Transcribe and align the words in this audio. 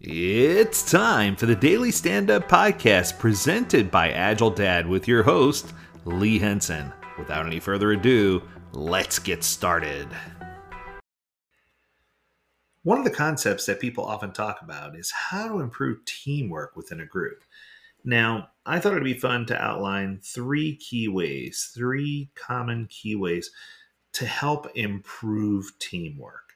It's 0.00 0.90
time 0.90 1.36
for 1.36 1.46
the 1.46 1.54
Daily 1.54 1.92
Stand 1.92 2.28
Up 2.28 2.48
Podcast 2.48 3.16
presented 3.16 3.92
by 3.92 4.10
Agile 4.10 4.50
Dad 4.50 4.88
with 4.88 5.06
your 5.06 5.22
host, 5.22 5.72
Lee 6.04 6.36
Henson. 6.36 6.92
Without 7.16 7.46
any 7.46 7.60
further 7.60 7.92
ado, 7.92 8.42
let's 8.72 9.20
get 9.20 9.44
started. 9.44 10.08
One 12.82 12.98
of 12.98 13.04
the 13.04 13.10
concepts 13.10 13.66
that 13.66 13.78
people 13.78 14.04
often 14.04 14.32
talk 14.32 14.62
about 14.62 14.96
is 14.96 15.12
how 15.12 15.46
to 15.46 15.60
improve 15.60 16.04
teamwork 16.06 16.74
within 16.74 17.00
a 17.00 17.06
group. 17.06 17.44
Now, 18.04 18.48
I 18.66 18.80
thought 18.80 18.92
it'd 18.92 19.04
be 19.04 19.14
fun 19.14 19.46
to 19.46 19.62
outline 19.62 20.18
three 20.24 20.74
key 20.74 21.06
ways, 21.06 21.70
three 21.72 22.30
common 22.34 22.88
key 22.90 23.14
ways 23.14 23.48
to 24.14 24.26
help 24.26 24.66
improve 24.74 25.70
teamwork. 25.78 26.52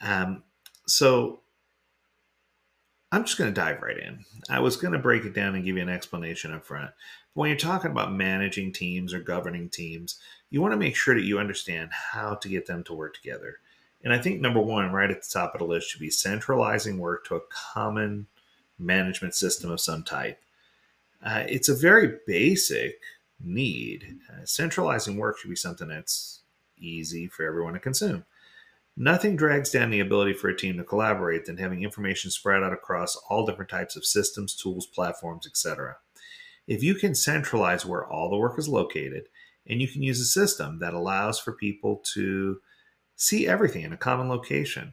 Um, 0.00 0.42
so, 0.86 1.43
I'm 3.14 3.24
just 3.24 3.38
going 3.38 3.54
to 3.54 3.60
dive 3.60 3.80
right 3.80 3.96
in. 3.96 4.24
I 4.50 4.58
was 4.58 4.76
going 4.76 4.92
to 4.92 4.98
break 4.98 5.24
it 5.24 5.34
down 5.34 5.54
and 5.54 5.64
give 5.64 5.76
you 5.76 5.82
an 5.82 5.88
explanation 5.88 6.52
up 6.52 6.64
front. 6.64 6.90
But 7.32 7.40
when 7.40 7.48
you're 7.48 7.56
talking 7.56 7.92
about 7.92 8.12
managing 8.12 8.72
teams 8.72 9.14
or 9.14 9.20
governing 9.20 9.68
teams, 9.68 10.18
you 10.50 10.60
want 10.60 10.72
to 10.72 10.78
make 10.78 10.96
sure 10.96 11.14
that 11.14 11.22
you 11.22 11.38
understand 11.38 11.90
how 11.92 12.34
to 12.34 12.48
get 12.48 12.66
them 12.66 12.82
to 12.84 12.92
work 12.92 13.14
together. 13.14 13.58
And 14.02 14.12
I 14.12 14.18
think 14.18 14.40
number 14.40 14.60
one, 14.60 14.90
right 14.90 15.12
at 15.12 15.22
the 15.22 15.28
top 15.32 15.54
of 15.54 15.60
the 15.60 15.64
list, 15.64 15.90
should 15.90 16.00
be 16.00 16.10
centralizing 16.10 16.98
work 16.98 17.24
to 17.26 17.36
a 17.36 17.40
common 17.72 18.26
management 18.80 19.36
system 19.36 19.70
of 19.70 19.80
some 19.80 20.02
type. 20.02 20.40
Uh, 21.24 21.44
it's 21.48 21.68
a 21.68 21.74
very 21.76 22.18
basic 22.26 23.00
need. 23.38 24.18
Uh, 24.28 24.44
centralizing 24.44 25.18
work 25.18 25.38
should 25.38 25.50
be 25.50 25.56
something 25.56 25.86
that's 25.86 26.40
easy 26.78 27.28
for 27.28 27.46
everyone 27.46 27.74
to 27.74 27.78
consume. 27.78 28.24
Nothing 28.96 29.34
drags 29.34 29.70
down 29.70 29.90
the 29.90 30.00
ability 30.00 30.34
for 30.34 30.48
a 30.48 30.56
team 30.56 30.76
to 30.76 30.84
collaborate 30.84 31.46
than 31.46 31.56
having 31.56 31.82
information 31.82 32.30
spread 32.30 32.62
out 32.62 32.72
across 32.72 33.16
all 33.28 33.44
different 33.44 33.70
types 33.70 33.96
of 33.96 34.04
systems, 34.04 34.54
tools, 34.54 34.86
platforms, 34.86 35.46
etc. 35.46 35.96
If 36.68 36.82
you 36.82 36.94
can 36.94 37.14
centralize 37.14 37.84
where 37.84 38.06
all 38.06 38.30
the 38.30 38.36
work 38.36 38.58
is 38.58 38.68
located, 38.68 39.24
and 39.66 39.80
you 39.80 39.88
can 39.88 40.02
use 40.02 40.20
a 40.20 40.24
system 40.24 40.78
that 40.78 40.94
allows 40.94 41.40
for 41.40 41.52
people 41.52 42.02
to 42.14 42.60
see 43.16 43.46
everything 43.46 43.82
in 43.82 43.92
a 43.92 43.96
common 43.96 44.28
location 44.28 44.92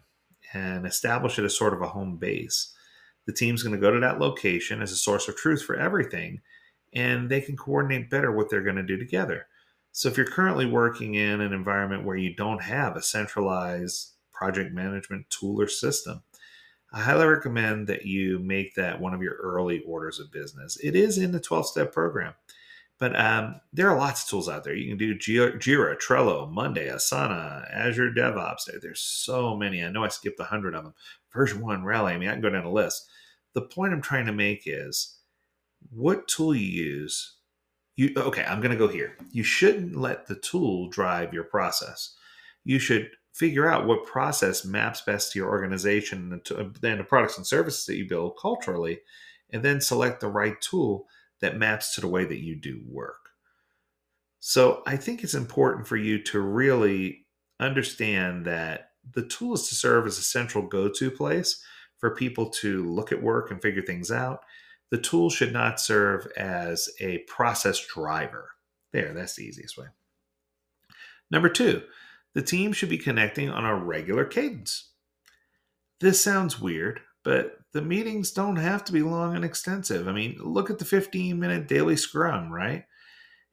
and 0.54 0.86
establish 0.86 1.38
it 1.38 1.46
as 1.46 1.58
sort 1.58 1.74
of 1.74 1.82
a 1.82 1.88
home 1.88 2.18
base, 2.18 2.74
the 3.26 3.34
team's 3.34 3.64
going 3.64 3.76
to 3.76 3.82
go 3.82 3.92
to 3.92 4.00
that 4.00 4.20
location 4.20 4.82
as 4.82 4.92
a 4.92 4.98
source 4.98 5.28
of 5.28 5.36
truth 5.36 5.62
for 5.62 5.76
everything, 5.76 6.42
and 6.94 7.30
they 7.30 7.42
can 7.42 7.56
coordinate 7.56 8.10
better 8.10 8.32
what 8.32 8.50
they're 8.50 8.64
going 8.64 8.76
to 8.76 8.84
do 8.84 8.98
together. 8.98 9.48
So 9.92 10.08
if 10.08 10.16
you're 10.16 10.25
currently 10.25 10.66
working 10.66 11.16
in 11.16 11.42
an 11.42 11.53
environment 11.53 12.06
where 12.06 12.16
you 12.16 12.34
don't 12.34 12.61
have 12.61 12.95
a 12.95 13.02
centralized 13.02 14.14
project 14.31 14.73
management 14.73 15.30
tool 15.30 15.59
or 15.61 15.67
system, 15.67 16.23
I 16.94 17.02
highly 17.02 17.25
recommend 17.25 17.88
that 17.88 18.06
you 18.06 18.39
make 18.39 18.75
that 18.75 19.00
one 19.00 19.14
of 19.14 19.22
your 19.22 19.36
early 19.36 19.81
orders 19.86 20.19
of 20.19 20.31
business. 20.31 20.78
It 20.81 20.95
is 20.95 21.17
in 21.17 21.31
the 21.31 21.39
12 21.39 21.67
step 21.67 21.94
program, 21.94 22.34
but 23.00 23.17
um, 23.19 23.62
there 23.73 23.89
are 23.89 23.97
lots 23.97 24.23
of 24.23 24.30
tools 24.30 24.50
out 24.50 24.64
there. 24.64 24.73
You 24.73 24.89
can 24.89 24.97
do 24.97 25.16
Jira, 25.16 25.97
Trello, 25.97 26.50
Monday, 26.50 26.89
Asana, 26.89 27.69
Azure 27.73 28.12
DevOps. 28.12 28.69
There's 28.81 29.02
so 29.02 29.56
many. 29.56 29.84
I 29.84 29.89
know 29.89 30.03
I 30.03 30.09
skipped 30.09 30.39
a 30.39 30.45
hundred 30.45 30.75
of 30.75 30.84
them. 30.84 30.94
VersionOne, 31.34 31.84
Rally. 31.84 32.14
I 32.14 32.17
mean, 32.17 32.30
I 32.30 32.34
can 32.34 32.42
go 32.42 32.50
down 32.50 32.66
a 32.66 32.72
list. 32.72 33.09
The 33.53 33.62
point 33.62 33.94
I'm 33.94 34.02
trying 34.02 34.25
to 34.25 34.34
make 34.34 34.64
is 34.66 35.17
what 35.89 36.28
tool 36.28 36.56
you 36.56 36.67
use 36.67 37.38
you 38.02 38.14
okay 38.18 38.44
i'm 38.46 38.60
going 38.60 38.72
to 38.72 38.78
go 38.78 38.88
here. 38.88 39.16
You 39.32 39.44
shouldn't 39.44 39.96
let 39.96 40.26
the 40.28 40.36
tool 40.36 40.90
drive 40.90 41.34
your 41.34 41.44
process. 41.44 42.16
You 42.64 42.80
should 42.80 43.12
figure 43.34 43.70
out 43.70 43.86
what 43.86 44.06
process 44.06 44.66
maps 44.66 45.02
best 45.02 45.32
to 45.32 45.40
your 45.40 45.50
organization 45.50 46.34
and 46.34 46.44
to 46.46 46.74
then 46.82 46.98
the 46.98 47.04
products 47.04 47.38
and 47.38 47.46
services 47.46 47.86
that 47.86 47.96
you 47.96 48.08
build 48.08 48.38
culturally 48.42 49.00
and 49.52 49.64
then 49.64 49.80
select 49.80 50.20
the 50.20 50.28
right 50.28 50.60
tool 50.62 51.06
that 51.40 51.58
maps 51.58 51.96
to 51.96 52.02
the 52.02 52.08
way 52.08 52.26
that 52.26 52.44
you 52.44 52.56
do 52.56 52.82
work. 52.88 53.30
So 54.40 54.82
i 54.88 54.96
think 54.98 55.24
it's 55.24 55.36
important 55.36 55.88
for 55.88 55.98
you 55.98 56.22
to 56.24 56.40
really 56.40 57.25
understand 57.59 58.46
that 58.46 58.90
the 59.14 59.25
tool 59.25 59.54
is 59.54 59.68
to 59.70 59.75
serve 59.75 60.08
as 60.08 60.18
a 60.18 60.24
central 60.24 60.68
go-to 60.68 61.12
place 61.12 61.64
for 61.98 62.16
people 62.16 62.50
to 62.50 62.84
look 62.92 63.12
at 63.12 63.22
work 63.22 63.52
and 63.52 63.62
figure 63.62 63.84
things 63.84 64.12
out 64.12 64.42
the 64.91 64.97
tool 64.97 65.29
should 65.29 65.53
not 65.53 65.79
serve 65.79 66.28
as 66.38 66.90
a 67.00 67.19
process 67.19 67.84
driver. 67.84 68.52
There, 68.91 69.13
that's 69.13 69.35
the 69.35 69.46
easiest 69.46 69.78
way. 69.78 69.88
Number 71.31 71.50
two, 71.50 71.81
the 72.34 72.41
team 72.41 72.74
should 72.74 72.90
be 72.90 72.97
connecting 72.97 73.50
on 73.50 73.66
a 73.66 73.75
regular 73.75 74.25
cadence. 74.25 74.90
This 76.01 76.22
sounds 76.22 76.59
weird, 76.59 77.00
but 77.24 77.57
the 77.74 77.81
meetings 77.81 78.31
don't 78.31 78.57
have 78.57 78.84
to 78.85 78.91
be 78.91 79.01
long 79.01 79.35
and 79.35 79.46
extensive. 79.46 80.07
I 80.07 80.12
mean, 80.12 80.38
look 80.40 80.69
at 80.69 80.78
the 80.78 80.85
15 80.85 81.40
minute 81.40 81.68
daily 81.68 81.96
scrum, 81.96 82.51
right? 82.51 82.84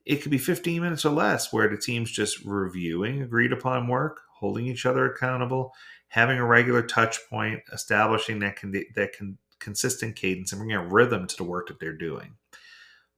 It 0.04 0.22
could 0.22 0.30
be 0.30 0.38
15 0.38 0.82
minutes 0.82 1.04
or 1.04 1.10
less 1.10 1.52
where 1.52 1.68
the 1.68 1.76
team's 1.76 2.10
just 2.10 2.44
reviewing 2.44 3.22
agreed 3.22 3.52
upon 3.52 3.86
work, 3.86 4.22
holding 4.38 4.66
each 4.66 4.86
other 4.86 5.04
accountable, 5.04 5.72
having 6.08 6.38
a 6.38 6.46
regular 6.46 6.82
touch 6.82 7.18
point, 7.28 7.60
establishing 7.72 8.40
that, 8.40 8.56
con- 8.56 8.72
that 8.72 9.16
con- 9.16 9.38
consistent 9.60 10.16
cadence 10.16 10.52
and 10.52 10.60
bringing 10.60 10.76
a 10.76 10.86
rhythm 10.86 11.26
to 11.26 11.36
the 11.36 11.44
work 11.44 11.68
that 11.68 11.80
they're 11.80 11.92
doing. 11.92 12.34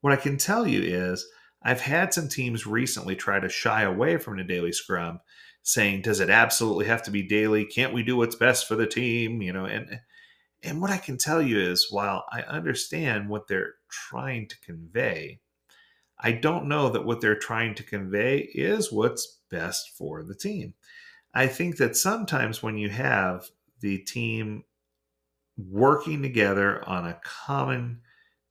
What 0.00 0.12
I 0.12 0.16
can 0.16 0.36
tell 0.36 0.66
you 0.66 0.82
is 0.82 1.26
I've 1.62 1.80
had 1.80 2.14
some 2.14 2.28
teams 2.28 2.66
recently 2.66 3.16
try 3.16 3.38
to 3.38 3.48
shy 3.48 3.82
away 3.82 4.16
from 4.16 4.38
the 4.38 4.44
daily 4.44 4.72
scrum, 4.72 5.20
saying, 5.62 6.02
"Does 6.02 6.20
it 6.20 6.30
absolutely 6.30 6.86
have 6.86 7.02
to 7.04 7.10
be 7.10 7.22
daily? 7.22 7.66
Can't 7.66 7.92
we 7.92 8.02
do 8.02 8.16
what's 8.16 8.36
best 8.36 8.66
for 8.66 8.76
the 8.76 8.86
team?" 8.86 9.42
You 9.42 9.52
know, 9.52 9.66
and 9.66 10.00
and 10.62 10.80
what 10.80 10.90
I 10.90 10.98
can 10.98 11.18
tell 11.18 11.40
you 11.42 11.58
is, 11.58 11.90
while 11.90 12.24
I 12.30 12.42
understand 12.42 13.28
what 13.28 13.48
they're 13.48 13.74
trying 13.88 14.48
to 14.48 14.60
convey, 14.60 15.40
I 16.18 16.32
don't 16.32 16.68
know 16.68 16.90
that 16.90 17.04
what 17.04 17.20
they're 17.20 17.38
trying 17.38 17.74
to 17.76 17.82
convey 17.82 18.38
is 18.54 18.92
what's 18.92 19.38
best 19.50 19.90
for 19.96 20.22
the 20.22 20.34
team. 20.34 20.74
I 21.32 21.46
think 21.46 21.76
that 21.76 21.96
sometimes 21.96 22.62
when 22.62 22.76
you 22.76 22.90
have 22.90 23.50
the 23.80 23.98
team 23.98 24.64
working 25.68 26.22
together 26.22 26.86
on 26.88 27.06
a 27.06 27.20
common 27.24 28.00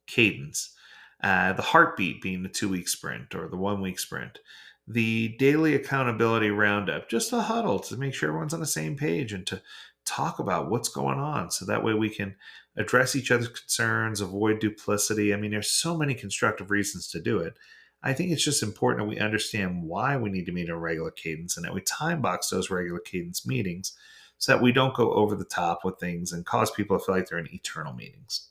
cadence. 0.08 0.76
Uh, 1.22 1.54
the 1.54 1.62
heartbeat 1.62 2.22
being 2.22 2.44
the 2.44 2.50
two 2.50 2.70
week 2.70 2.88
sprint 2.88 3.36
or 3.36 3.48
the 3.50 3.58
one 3.58 3.82
week 3.82 4.00
sprint, 4.00 4.40
the 4.88 5.36
daily 5.38 5.76
accountability 5.76 6.50
roundup, 6.50 7.10
just 7.10 7.34
a 7.34 7.42
huddle 7.42 7.80
to 7.80 7.98
make 7.98 8.14
sure 8.14 8.30
everyone's 8.30 8.54
on 8.54 8.60
the 8.60 8.66
same 8.66 8.96
page 8.96 9.34
and 9.34 9.46
to 9.46 9.62
talk 10.06 10.40
about 10.40 10.70
what's 10.70 10.90
going 10.90 11.20
on. 11.20 11.52
So 11.52 11.66
that 11.66 11.84
way 11.84 11.94
we 11.94 12.10
can 12.10 12.36
address 12.78 13.16
each 13.16 13.32
other's 13.32 13.50
concerns, 13.50 14.22
avoid 14.22 14.60
duplicity. 14.60 15.34
I 15.34 15.38
mean, 15.38 15.52
there's 15.52 15.72
so 15.72 15.96
many 15.96 16.16
constructive 16.16 16.72
reasons 16.72 17.08
to 17.10 17.22
do 17.22 17.40
it. 17.40 17.54
I 18.02 18.14
think 18.14 18.32
it's 18.32 18.44
just 18.44 18.64
important 18.64 19.04
that 19.04 19.14
we 19.14 19.20
understand 19.20 19.84
why 19.84 20.16
we 20.16 20.30
need 20.30 20.46
to 20.46 20.54
meet 20.54 20.70
a 20.70 20.78
regular 20.78 21.12
cadence 21.12 21.58
and 21.58 21.66
that 21.66 21.74
we 21.74 21.82
time 21.82 22.22
box 22.22 22.50
those 22.50 22.70
regular 22.70 23.00
cadence 23.00 23.46
meetings 23.46 23.94
so 24.40 24.54
that 24.54 24.62
we 24.62 24.72
don't 24.72 24.96
go 24.96 25.14
over 25.14 25.36
the 25.36 25.46
top 25.46 25.86
with 25.86 26.00
things 26.00 26.32
and 26.32 26.46
cause 26.46 26.72
people 26.72 26.98
to 26.98 27.06
feel 27.06 27.16
like 27.16 27.28
they're 27.28 27.38
in 27.38 27.54
eternal 27.54 27.94
meetings. 27.94 28.50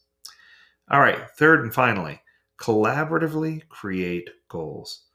All 0.91 1.01
right, 1.01 1.19
third 1.37 1.63
and 1.63 1.75
finally, 1.75 2.21
collaboratively 2.59 3.69
create 3.69 4.31
goals. 4.49 5.07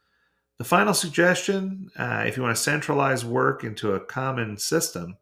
The 0.58 0.64
final 0.64 0.94
suggestion, 0.94 1.90
uh, 1.98 2.26
if 2.28 2.38
you 2.38 2.44
want 2.44 2.56
to 2.56 2.62
centralize 2.62 3.24
work 3.24 3.64
into 3.64 3.94
a 3.94 4.00
common 4.00 4.58
system, 4.58 5.18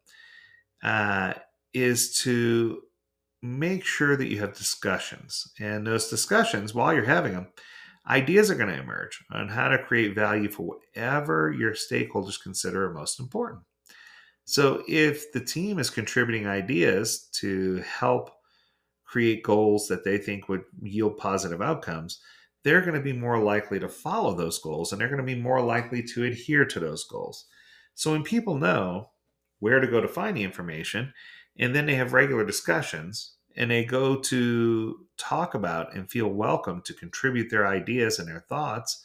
uh, 0.82 1.34
is 1.72 2.12
to 2.22 2.82
make 3.42 3.84
sure 3.84 4.16
that 4.16 4.28
you 4.28 4.38
have 4.40 4.56
discussions. 4.56 5.52
And 5.58 5.86
those 5.86 6.08
discussions, 6.08 6.74
while 6.74 6.94
you're 6.94 7.04
having 7.04 7.32
them, 7.32 7.48
ideas 8.06 8.50
are 8.50 8.54
going 8.54 8.68
to 8.68 8.80
emerge 8.80 9.24
on 9.30 9.48
how 9.48 9.68
to 9.68 9.82
create 9.82 10.14
value 10.14 10.50
for 10.50 10.62
whatever 10.62 11.50
your 11.50 11.72
stakeholders 11.72 12.40
consider 12.40 12.90
most 12.92 13.18
important. 13.18 13.62
So 14.44 14.82
if 14.88 15.32
the 15.32 15.44
team 15.44 15.78
is 15.78 15.90
contributing 15.90 16.46
ideas 16.46 17.28
to 17.40 17.76
help 17.78 18.30
create 19.04 19.42
goals 19.42 19.88
that 19.88 20.04
they 20.04 20.18
think 20.18 20.48
would 20.48 20.64
yield 20.82 21.18
positive 21.18 21.62
outcomes, 21.62 22.20
they're 22.64 22.80
going 22.80 22.94
to 22.94 23.00
be 23.00 23.12
more 23.12 23.38
likely 23.38 23.78
to 23.80 23.88
follow 23.88 24.34
those 24.34 24.58
goals 24.58 24.92
and 24.92 25.00
they're 25.00 25.08
going 25.08 25.18
to 25.18 25.34
be 25.34 25.40
more 25.40 25.60
likely 25.60 26.02
to 26.02 26.24
adhere 26.24 26.64
to 26.64 26.80
those 26.80 27.04
goals. 27.04 27.46
So 27.94 28.12
when 28.12 28.22
people 28.22 28.54
know 28.56 29.10
where 29.58 29.80
to 29.80 29.86
go 29.86 30.00
to 30.00 30.08
find 30.08 30.36
the 30.36 30.44
information, 30.44 31.12
and 31.58 31.74
then 31.74 31.86
they 31.86 31.94
have 31.94 32.12
regular 32.12 32.44
discussions 32.44 33.34
and 33.56 33.70
they 33.70 33.84
go 33.84 34.16
to 34.16 35.06
talk 35.18 35.54
about 35.54 35.94
and 35.94 36.10
feel 36.10 36.28
welcome 36.28 36.80
to 36.82 36.94
contribute 36.94 37.50
their 37.50 37.66
ideas 37.66 38.18
and 38.18 38.26
their 38.26 38.44
thoughts, 38.48 39.04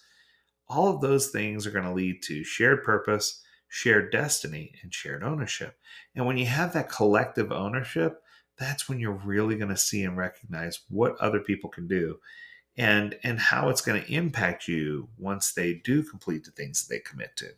all 0.69 0.87
of 0.93 1.01
those 1.01 1.27
things 1.27 1.67
are 1.67 1.71
going 1.71 1.85
to 1.85 1.93
lead 1.93 2.21
to 2.23 2.43
shared 2.43 2.83
purpose 2.83 3.43
shared 3.67 4.11
destiny 4.11 4.73
and 4.81 4.93
shared 4.93 5.23
ownership. 5.23 5.77
And 6.15 6.25
when 6.25 6.37
you 6.37 6.45
have 6.45 6.73
that 6.73 6.89
collective 6.89 7.51
ownership, 7.51 8.21
that's 8.57 8.89
when 8.89 8.99
you're 8.99 9.11
really 9.11 9.55
going 9.55 9.69
to 9.69 9.77
see 9.77 10.03
and 10.03 10.17
recognize 10.17 10.81
what 10.89 11.17
other 11.17 11.39
people 11.39 11.69
can 11.69 11.87
do 11.87 12.19
and 12.77 13.17
and 13.23 13.39
how 13.39 13.69
it's 13.69 13.81
going 13.81 14.01
to 14.01 14.13
impact 14.13 14.67
you 14.67 15.09
once 15.17 15.53
they 15.53 15.73
do 15.73 16.03
complete 16.03 16.43
the 16.43 16.51
things 16.51 16.85
that 16.85 16.93
they 16.93 16.99
commit 16.99 17.35
to. 17.37 17.49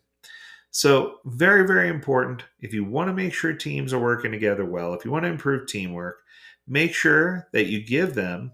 So, 0.72 1.18
very 1.26 1.66
very 1.66 1.90
important 1.90 2.44
if 2.60 2.74
you 2.74 2.84
want 2.84 3.10
to 3.10 3.14
make 3.14 3.34
sure 3.34 3.54
teams 3.54 3.94
are 3.94 4.00
working 4.00 4.32
together 4.32 4.66
well, 4.66 4.94
if 4.94 5.06
you 5.06 5.12
want 5.12 5.26
to 5.26 5.32
improve 5.32 5.68
teamwork, 5.68 6.20
make 6.68 6.94
sure 6.94 7.48
that 7.54 7.68
you 7.68 7.84
give 7.84 8.16
them 8.16 8.52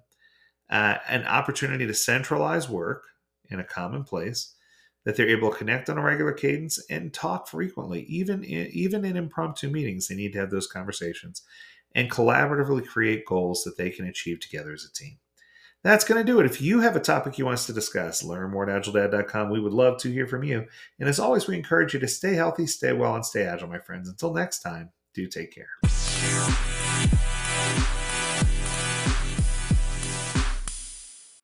uh, 0.70 0.98
an 1.08 1.26
opportunity 1.26 1.86
to 1.86 1.94
centralize 1.94 2.70
work 2.70 3.04
in 3.50 3.60
a 3.60 3.64
common 3.64 4.04
place 4.04 4.56
that 5.06 5.16
they're 5.16 5.30
able 5.30 5.52
to 5.52 5.58
connect 5.58 5.90
on 5.90 5.98
a 5.98 6.02
regular 6.02 6.34
cadence 6.34 6.84
and 6.90 7.14
talk 7.14 7.48
frequently 7.48 8.02
even 8.04 8.44
in, 8.44 8.68
even 8.68 9.06
in 9.06 9.16
impromptu 9.16 9.70
meetings. 9.70 10.08
They 10.08 10.16
need 10.16 10.34
to 10.34 10.40
have 10.40 10.50
those 10.50 10.68
conversations 10.68 11.44
and 11.94 12.12
collaboratively 12.12 12.86
create 12.86 13.26
goals 13.26 13.64
that 13.64 13.78
they 13.78 13.90
can 13.90 14.06
achieve 14.06 14.40
together 14.40 14.74
as 14.74 14.84
a 14.84 14.92
team. 14.92 15.18
That's 15.84 16.04
going 16.04 16.20
to 16.20 16.30
do 16.30 16.40
it. 16.40 16.48
If 16.48 16.62
you 16.62 16.80
have 16.80 16.96
a 16.96 17.00
topic 17.00 17.38
you 17.38 17.46
want 17.46 17.60
us 17.60 17.68
to 17.68 17.74
discuss 17.74 18.24
learn 18.24 18.52
more 18.52 18.68
at 18.68 18.84
agiledad.com 18.84 19.52
we 19.52 19.60
would 19.60 19.74
love 19.74 20.00
to 20.00 20.12
hear 20.12 20.28
from 20.28 20.44
you. 20.44 20.66
And 21.00 21.08
as 21.08 21.20
always 21.20 21.48
we 21.48 21.56
encourage 21.56 21.94
you 21.94 22.00
to 22.00 22.08
stay 22.08 22.34
healthy 22.34 22.66
stay 22.66 22.92
well 22.92 23.16
and 23.16 23.26
stay 23.26 23.44
agile 23.46 23.70
my 23.70 23.80
friends. 23.80 24.10
Until 24.10 24.34
next 24.34 24.60
time 24.60 24.90
do 25.14 25.28
take 25.28 25.54
care 25.54 25.70